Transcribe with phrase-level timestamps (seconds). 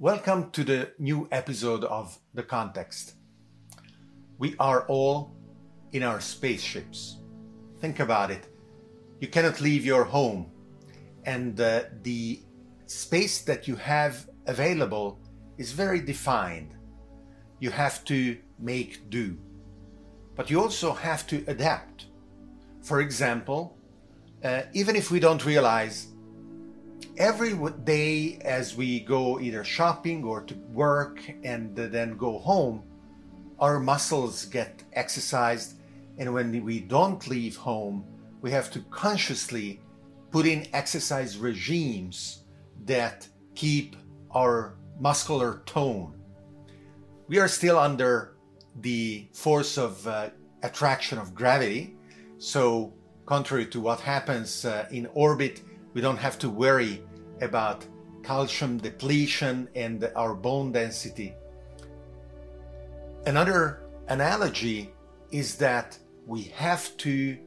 [0.00, 3.14] Welcome to the new episode of The Context.
[4.38, 5.36] We are all
[5.92, 7.18] in our spaceships.
[7.80, 8.48] Think about it.
[9.20, 10.50] You cannot leave your home,
[11.26, 12.42] and uh, the
[12.86, 15.20] space that you have available
[15.58, 16.74] is very defined.
[17.60, 19.38] You have to make do,
[20.34, 22.06] but you also have to adapt.
[22.82, 23.78] For example,
[24.42, 26.08] uh, even if we don't realize
[27.16, 27.54] every
[27.84, 32.82] day as we go either shopping or to work and then go home,
[33.58, 35.74] our muscles get exercised.
[36.18, 38.04] And when we don't leave home,
[38.40, 39.80] we have to consciously
[40.30, 42.42] put in exercise regimes
[42.84, 43.96] that keep
[44.32, 46.14] our muscular tone.
[47.28, 48.34] We are still under
[48.80, 50.30] the force of uh,
[50.62, 51.96] attraction of gravity.
[52.38, 52.92] So,
[53.26, 55.62] contrary to what happens uh, in orbit,
[55.94, 57.02] we don't have to worry
[57.40, 57.86] about
[58.22, 61.34] calcium depletion and our bone density.
[63.26, 64.92] Another analogy
[65.30, 67.38] is that we have to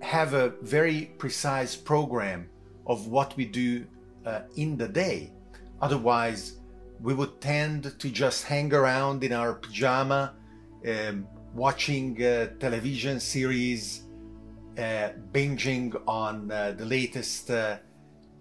[0.00, 2.48] have a very precise program
[2.86, 3.86] of what we do
[4.26, 5.32] uh, in the day.
[5.80, 6.58] Otherwise,
[7.00, 10.34] we would tend to just hang around in our pajama,
[10.86, 14.02] um, watching uh, television series,
[14.78, 17.76] uh, binging on uh, the latest uh,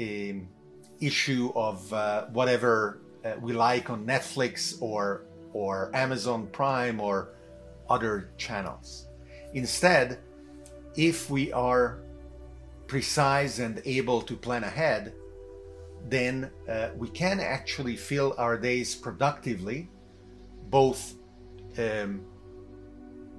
[0.00, 0.48] um,
[1.00, 7.30] issue of uh, whatever uh, we like on Netflix or or Amazon Prime or
[7.88, 9.06] other channels.
[9.54, 10.18] Instead,
[10.96, 12.00] if we are
[12.86, 15.14] precise and able to plan ahead,
[16.08, 19.88] then uh, we can actually fill our days productively,
[20.70, 21.14] both
[21.78, 22.20] um,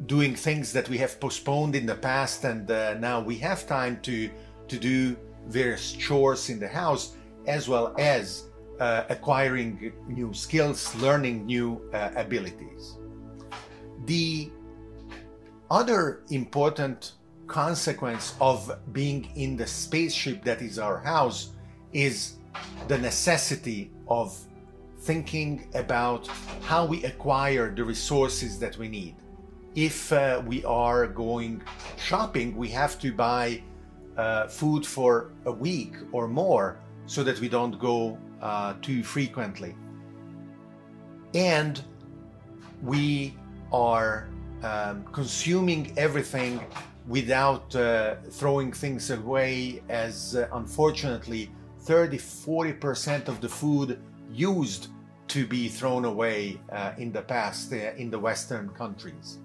[0.05, 3.99] doing things that we have postponed in the past and uh, now we have time
[4.01, 4.29] to
[4.67, 5.15] to do
[5.47, 7.15] various chores in the house
[7.47, 12.97] as well as uh, acquiring new skills learning new uh, abilities.
[14.05, 14.51] The
[15.71, 17.13] other important
[17.47, 21.51] consequence of being in the spaceship that is our house
[21.94, 22.35] is
[22.88, 24.38] the necessity of
[25.00, 26.27] thinking about
[26.62, 29.16] how we acquire the resources that we need.
[29.75, 31.62] If uh, we are going
[31.97, 33.62] shopping, we have to buy
[34.17, 39.75] uh, food for a week or more so that we don't go uh, too frequently.
[41.33, 41.81] And
[42.81, 43.35] we
[43.71, 44.29] are
[44.63, 46.59] um, consuming everything
[47.07, 51.51] without uh, throwing things away, as uh, unfortunately
[51.81, 53.99] 30 40% of the food
[54.31, 54.87] used
[55.27, 59.39] to be thrown away uh, in the past in the Western countries.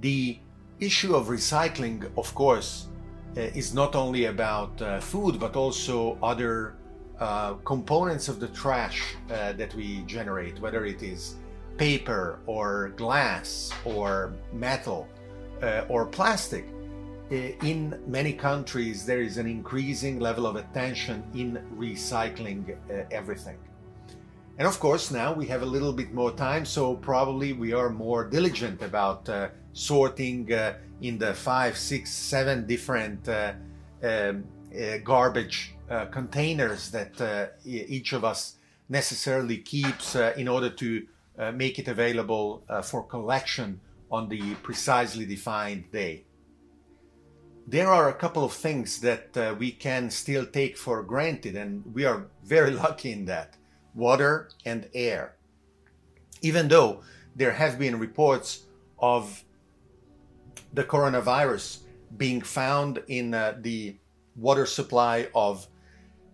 [0.00, 0.38] The
[0.80, 2.88] issue of recycling, of course,
[3.36, 6.76] uh, is not only about uh, food but also other
[7.18, 11.36] uh, components of the trash uh, that we generate, whether it is
[11.78, 15.08] paper or glass or metal
[15.62, 16.66] uh, or plastic.
[17.30, 22.76] Uh, in many countries, there is an increasing level of attention in recycling
[23.10, 23.58] everything.
[24.58, 27.90] And of course, now we have a little bit more time, so probably we are
[27.90, 29.28] more diligent about
[29.76, 33.52] sorting uh, in the five, six, seven different uh,
[34.02, 34.44] um,
[34.74, 38.56] uh, garbage uh, containers that uh, each of us
[38.88, 41.06] necessarily keeps in order to
[41.54, 46.24] make it available for collection on the precisely defined day.
[47.66, 52.04] There are a couple of things that we can still take for granted, and we
[52.04, 53.56] are very lucky in that
[53.94, 55.34] water, and air.
[56.42, 57.02] Even though
[57.34, 58.66] there have been reports
[58.98, 59.42] of
[60.76, 61.78] the coronavirus
[62.16, 63.96] being found in uh, the
[64.36, 65.66] water supply of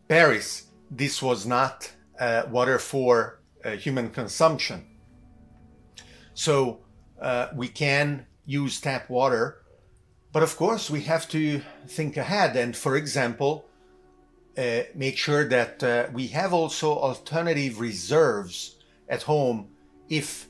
[0.09, 4.85] Paris, this was not uh, water for uh, human consumption.
[6.35, 6.81] So
[7.21, 9.63] uh, we can use tap water,
[10.33, 12.57] but of course we have to think ahead.
[12.57, 13.67] And for example,
[14.59, 18.77] uh, make sure that uh, we have also alternative reserves
[19.09, 19.69] at home
[20.09, 20.49] if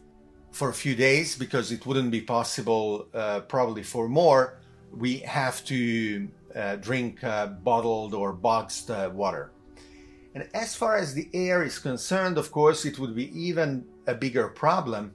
[0.53, 4.59] for a few days because it wouldn't be possible uh, probably for more
[4.93, 9.51] we have to uh, drink uh, bottled or boxed uh, water
[10.35, 14.15] and as far as the air is concerned of course it would be even a
[14.15, 15.13] bigger problem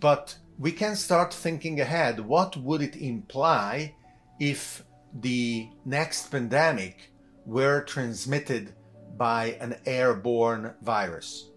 [0.00, 3.94] but we can start thinking ahead what would it imply
[4.38, 4.84] if
[5.20, 7.12] the next pandemic
[7.46, 8.74] were transmitted
[9.16, 11.50] by an airborne virus.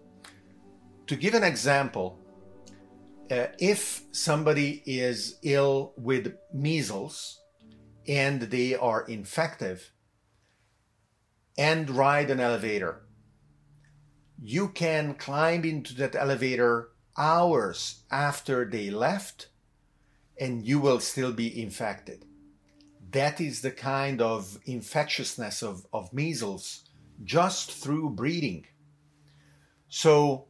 [1.06, 2.18] To give an example,
[3.32, 7.40] uh, if somebody is ill with measles
[8.06, 9.90] and they are infective
[11.56, 13.06] and ride an elevator,
[14.38, 19.48] you can climb into that elevator hours after they left
[20.38, 22.26] and you will still be infected.
[23.12, 26.84] That is the kind of infectiousness of, of measles
[27.24, 28.66] just through breathing.
[29.88, 30.48] So,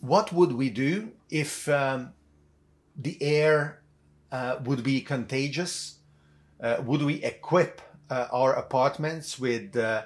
[0.00, 2.12] what would we do if um,
[2.96, 3.82] the air
[4.30, 5.98] uh, would be contagious?
[6.60, 7.80] Uh, would we equip
[8.10, 10.04] uh, our apartments with uh,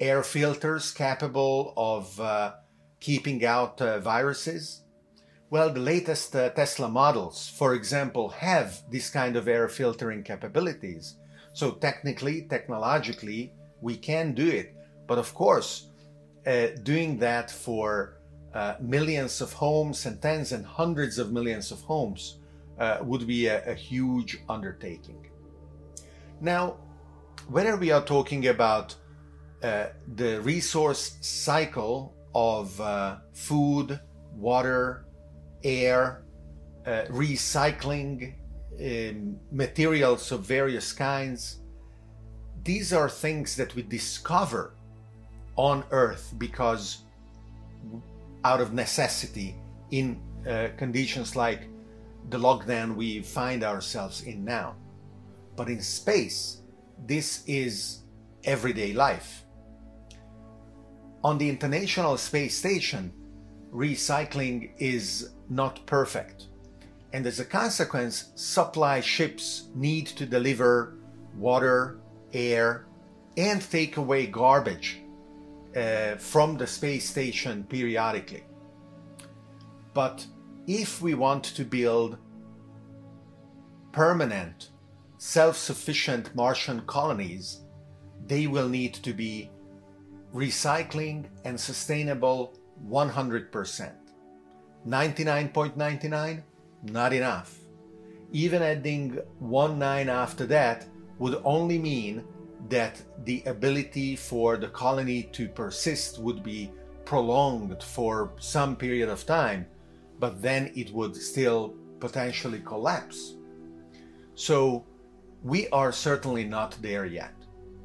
[0.00, 2.52] air filters capable of uh,
[3.00, 4.82] keeping out uh, viruses?
[5.50, 11.16] Well, the latest Tesla models, for example, have this kind of air filtering capabilities.
[11.52, 14.74] So technically, technologically, we can do it.
[15.06, 15.90] But of course,
[16.82, 18.13] doing that for
[18.54, 22.38] uh, millions of homes and tens and hundreds of millions of homes
[22.78, 25.26] uh, would be a, a huge undertaking.
[26.40, 26.76] Now,
[27.48, 28.94] whether we are talking about
[29.62, 33.98] uh, the resource cycle of uh, food,
[34.36, 35.06] water,
[35.62, 36.24] air,
[36.86, 38.34] uh, recycling
[38.80, 41.60] um, materials of various kinds.
[42.62, 44.74] These are things that we discover
[45.56, 47.04] on Earth because,
[48.44, 49.56] out of necessity,
[49.90, 51.68] in uh, conditions like
[52.30, 54.76] the lockdown we find ourselves in now.
[55.56, 56.62] But in space,
[57.06, 58.00] this is
[58.44, 59.44] everyday life.
[61.22, 63.12] On the International Space Station,
[63.72, 66.46] recycling is not perfect.
[67.12, 70.96] And as a consequence, supply ships need to deliver
[71.36, 72.00] water,
[72.32, 72.86] air,
[73.36, 75.00] and take away garbage
[75.76, 78.44] uh, from the space station periodically.
[79.92, 80.26] But
[80.66, 82.18] if we want to build
[83.92, 84.70] permanent,
[85.18, 87.60] self sufficient Martian colonies,
[88.26, 89.50] they will need to be
[90.34, 93.92] recycling and sustainable 100%.
[94.86, 96.42] 99.99
[96.84, 97.56] not enough.
[98.32, 100.86] Even adding one nine after that
[101.18, 102.24] would only mean
[102.68, 106.70] that the ability for the colony to persist would be
[107.04, 109.66] prolonged for some period of time,
[110.18, 113.34] but then it would still potentially collapse.
[114.34, 114.84] So
[115.42, 117.34] we are certainly not there yet.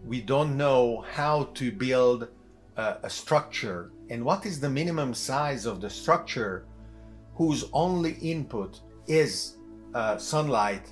[0.05, 2.29] We don't know how to build
[2.77, 6.65] a, a structure and what is the minimum size of the structure
[7.35, 9.57] whose only input is
[9.93, 10.91] uh, sunlight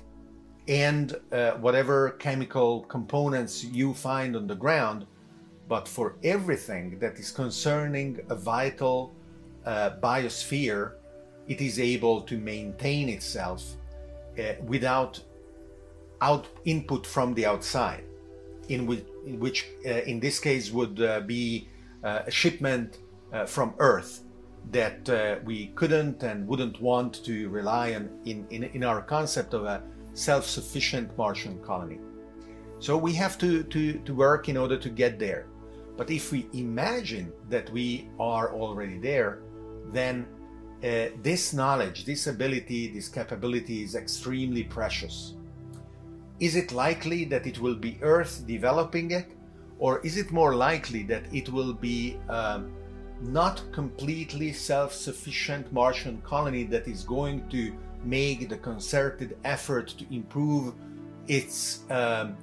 [0.68, 5.06] and uh, whatever chemical components you find on the ground,
[5.66, 9.14] but for everything that is concerning a vital
[9.64, 10.92] uh, biosphere,
[11.48, 13.76] it is able to maintain itself
[14.38, 15.20] uh, without
[16.20, 18.04] out input from the outside,
[18.68, 21.68] in which, in, which, uh, in this case would uh, be
[22.02, 22.98] a shipment
[23.46, 24.22] from Earth
[24.70, 29.54] that uh, we couldn't and wouldn't want to rely on in, in, in our concept
[29.54, 29.82] of a
[30.14, 31.98] self-sufficient Martian colony.
[32.80, 35.46] So we have to, to, to work in order to get there.
[35.96, 39.40] But if we imagine that we are already there,
[39.92, 40.26] then
[40.84, 45.34] uh, this knowledge, this ability, this capability is extremely precious.
[46.38, 49.26] Is it likely that it will be Earth developing it?
[49.80, 52.70] Or is it more likely that it will be um,
[53.20, 57.72] not completely self sufficient Martian colony that is going to
[58.04, 60.74] make the concerted effort to improve
[61.26, 62.36] its um,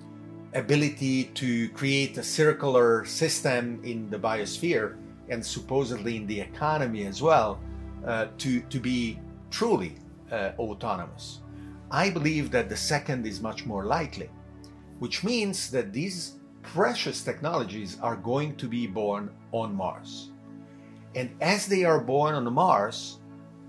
[0.53, 4.97] ability to create a circular system in the biosphere
[5.29, 7.59] and supposedly in the economy as well
[8.05, 9.19] uh, to, to be
[9.49, 9.95] truly
[10.31, 11.41] uh, autonomous.
[11.91, 14.29] I believe that the second is much more likely,
[14.99, 20.31] which means that these precious technologies are going to be born on Mars.
[21.15, 23.19] And as they are born on Mars,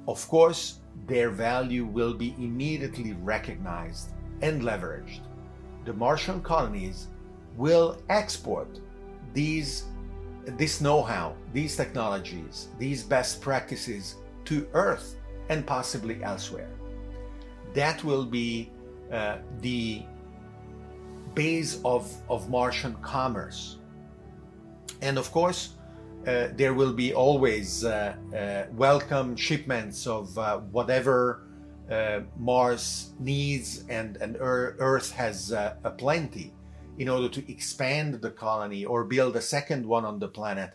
[0.08, 4.10] of course, their value will be immediately recognized
[4.42, 5.20] and leveraged.
[5.84, 7.08] The Martian colonies
[7.56, 8.80] will export
[9.32, 9.84] these,
[10.44, 15.16] this know how, these technologies, these best practices to Earth
[15.48, 16.70] and possibly elsewhere.
[17.74, 18.70] That will be
[19.12, 20.02] uh, the
[21.34, 23.78] base of, of Martian commerce.
[25.02, 25.75] And of course,
[26.26, 31.42] uh, there will be always uh, uh, welcome shipments of uh, whatever
[32.36, 36.52] Mars needs and, and Earth has a plenty
[36.98, 40.72] in order to expand the colony or build a second one on the planet.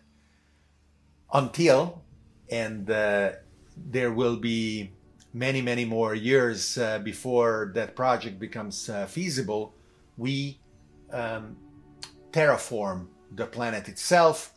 [1.34, 2.02] Until,
[2.50, 4.92] and there will be
[5.34, 9.76] many, many more years before that project becomes feasible,
[10.18, 10.62] we
[11.12, 11.58] um,
[12.32, 14.54] terraform the planet itself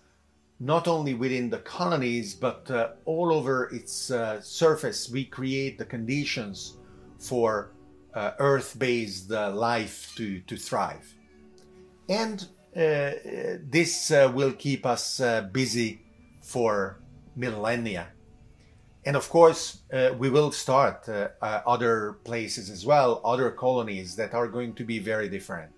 [0.64, 5.84] not only within the colonies, but uh, all over its uh, surface, we create the
[5.84, 6.78] conditions
[7.18, 7.72] for
[8.14, 11.06] uh, Earth based uh, life to, to thrive.
[12.08, 13.12] And uh,
[13.60, 15.20] this uh, will keep us
[15.52, 16.00] busy
[16.40, 16.98] for
[17.36, 18.08] millennia.
[19.04, 19.82] And of course,
[20.18, 21.06] we will start
[21.42, 25.72] other places as well, other colonies that are going to be very different.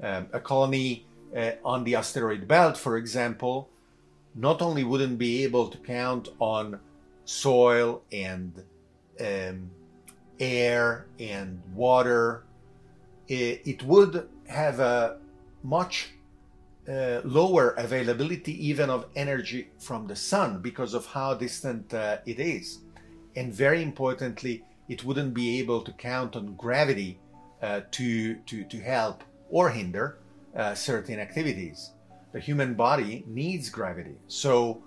[0.00, 1.06] Um, a colony
[1.64, 3.71] on the asteroid belt, for example,
[4.34, 6.78] not only wouldn't be able to count on
[7.24, 8.62] soil and
[9.20, 9.70] um,
[10.40, 12.44] air and water,
[13.28, 15.18] it, it, would have a
[15.62, 16.10] much
[16.88, 22.40] uh, lower availability even of energy from the sun because of how distant uh, it
[22.40, 22.80] is.
[23.36, 27.18] And very importantly, it wouldn't be able to count on gravity
[27.62, 30.18] uh, to, to, to help or hinder
[30.56, 31.92] uh, certain activities
[32.32, 34.16] the human body needs gravity.
[34.26, 34.82] So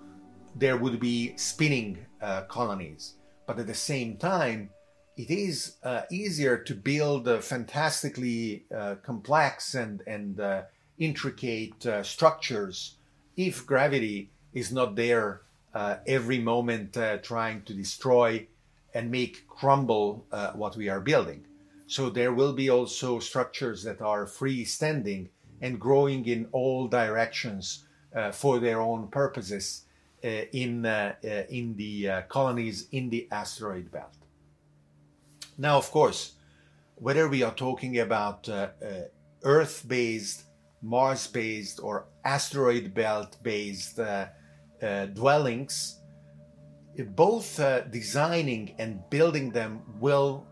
[0.54, 3.14] there would be spinning uh, colonies.
[3.46, 4.70] But at the same time,
[5.16, 10.62] it is uh, easier to build uh, fantastically uh, complex and, and uh,
[10.98, 12.96] intricate uh, structures
[13.36, 15.42] if gravity is not there
[16.06, 18.46] every moment trying to destroy
[18.94, 20.24] and make crumble
[20.54, 21.44] what we are building.
[21.86, 25.28] So there will be also structures that are freestanding
[25.60, 27.84] and growing in all directions
[28.14, 29.82] uh, for their own purposes
[30.24, 34.16] uh, in, uh, uh in the uh, colonies in the asteroid belt.
[35.58, 36.32] Now, of course,
[36.94, 38.68] whether we are talking about uh,
[39.42, 40.44] Earth based,
[40.82, 44.00] Mars based, or asteroid belt based
[45.14, 46.00] dwellings,
[47.10, 47.60] both
[47.90, 50.46] designing and building them will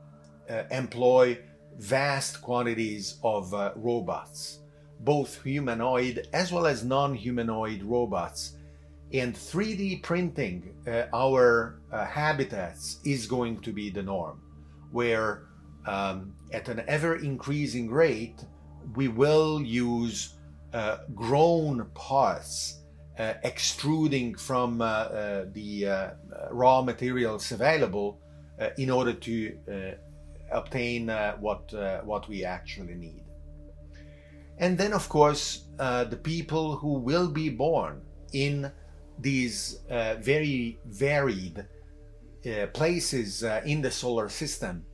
[0.70, 1.38] employ
[1.78, 4.63] vast quantities of robots
[5.00, 8.56] both humanoid as well as non humanoid robots.
[9.12, 14.40] And 3D printing uh, our uh, habitats is going to be the norm,
[14.90, 15.44] where
[15.86, 18.44] um, at an ever increasing rate,
[18.96, 20.34] we will use
[20.72, 22.80] uh, grown parts
[23.18, 26.12] uh, extruding from uh, uh, the
[26.50, 28.20] raw materials available
[28.76, 29.56] in order to
[30.50, 31.08] obtain
[31.38, 31.72] what,
[32.04, 33.23] what we actually need.
[34.58, 38.70] And then, of course, uh, the people who will be born in
[39.18, 41.66] these uh, very varied
[42.46, 44.84] uh, places uh, in the solar system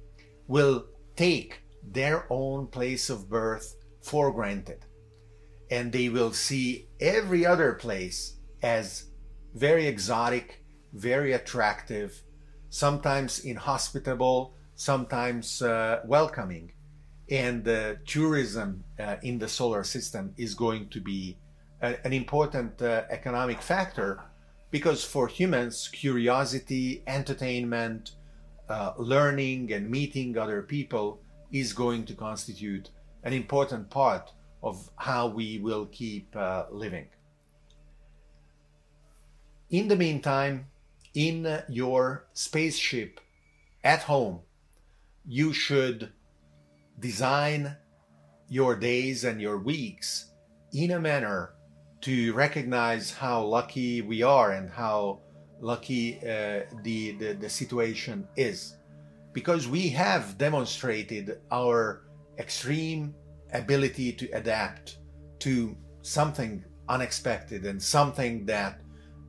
[0.46, 0.86] will
[1.16, 4.84] take their own place of birth for granted.
[5.70, 9.06] And they will see every other place as
[9.54, 12.22] very exotic, very attractive,
[12.70, 16.72] sometimes inhospitable, sometimes uh, welcoming
[17.30, 21.36] and the tourism uh, in the solar system is going to be
[21.80, 24.20] a, an important uh, economic factor
[24.70, 28.12] because for humans curiosity entertainment
[28.68, 31.20] uh, learning and meeting other people
[31.52, 32.90] is going to constitute
[33.24, 34.32] an important part
[34.62, 37.06] of how we will keep uh, living.
[39.70, 40.66] In the meantime
[41.14, 43.20] in your spaceship
[43.82, 44.40] at home
[45.26, 46.12] you should
[47.00, 47.76] design
[48.48, 50.32] your days and your weeks
[50.72, 51.54] in a manner
[52.00, 55.20] to recognize how lucky we are and how
[55.60, 58.76] lucky uh, the, the, the situation is.
[59.32, 62.02] Because we have demonstrated our
[62.38, 63.14] extreme
[63.52, 64.98] ability to adapt
[65.40, 68.80] to something unexpected and something that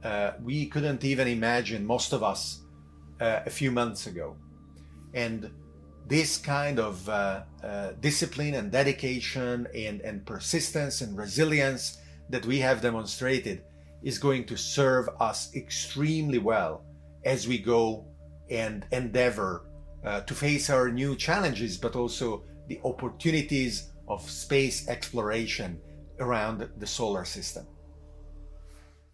[0.04, 2.62] uh, we couldn't even imagine, most of us,
[3.20, 4.36] uh, a few months ago.
[5.13, 5.51] And
[6.08, 12.60] this kind of uh, uh, discipline and dedication and, and persistence and resilience that we
[12.60, 13.63] have demonstrated
[14.03, 16.84] is going to serve us extremely well
[17.24, 18.05] as we go
[18.50, 19.65] and endeavor
[20.03, 25.79] uh, to face our new challenges, but also the opportunities of space exploration
[26.20, 27.65] around the solar system.